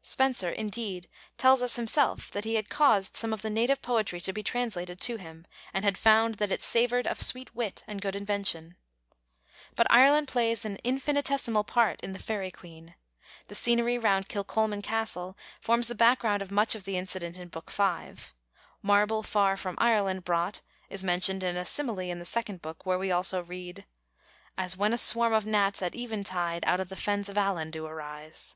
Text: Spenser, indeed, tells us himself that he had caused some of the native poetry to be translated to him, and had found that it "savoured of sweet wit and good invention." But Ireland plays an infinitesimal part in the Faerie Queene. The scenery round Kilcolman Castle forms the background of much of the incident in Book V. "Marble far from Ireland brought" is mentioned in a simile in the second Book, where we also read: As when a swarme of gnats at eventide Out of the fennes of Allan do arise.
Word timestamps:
Spenser, 0.00 0.48
indeed, 0.48 1.08
tells 1.36 1.60
us 1.60 1.74
himself 1.74 2.30
that 2.30 2.44
he 2.44 2.54
had 2.54 2.68
caused 2.70 3.16
some 3.16 3.32
of 3.32 3.42
the 3.42 3.50
native 3.50 3.82
poetry 3.82 4.20
to 4.20 4.32
be 4.32 4.40
translated 4.40 5.00
to 5.00 5.16
him, 5.16 5.44
and 5.74 5.84
had 5.84 5.98
found 5.98 6.36
that 6.36 6.52
it 6.52 6.62
"savoured 6.62 7.04
of 7.08 7.20
sweet 7.20 7.52
wit 7.52 7.82
and 7.88 8.00
good 8.00 8.14
invention." 8.14 8.76
But 9.74 9.88
Ireland 9.90 10.28
plays 10.28 10.64
an 10.64 10.76
infinitesimal 10.84 11.64
part 11.64 12.00
in 12.00 12.12
the 12.12 12.20
Faerie 12.20 12.52
Queene. 12.52 12.94
The 13.48 13.56
scenery 13.56 13.98
round 13.98 14.28
Kilcolman 14.28 14.82
Castle 14.82 15.36
forms 15.60 15.88
the 15.88 15.96
background 15.96 16.42
of 16.42 16.52
much 16.52 16.76
of 16.76 16.84
the 16.84 16.96
incident 16.96 17.36
in 17.36 17.48
Book 17.48 17.68
V. 17.72 18.04
"Marble 18.82 19.24
far 19.24 19.56
from 19.56 19.74
Ireland 19.78 20.24
brought" 20.24 20.60
is 20.90 21.02
mentioned 21.02 21.42
in 21.42 21.56
a 21.56 21.64
simile 21.64 21.98
in 22.08 22.20
the 22.20 22.24
second 22.24 22.62
Book, 22.62 22.86
where 22.86 22.98
we 23.00 23.10
also 23.10 23.42
read: 23.42 23.84
As 24.56 24.76
when 24.76 24.92
a 24.92 24.96
swarme 24.96 25.32
of 25.36 25.44
gnats 25.44 25.82
at 25.82 25.96
eventide 25.96 26.62
Out 26.68 26.78
of 26.78 26.88
the 26.88 26.94
fennes 26.94 27.28
of 27.28 27.36
Allan 27.36 27.72
do 27.72 27.84
arise. 27.84 28.54